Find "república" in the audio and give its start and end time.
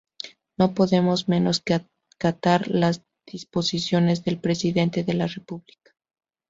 5.27-5.93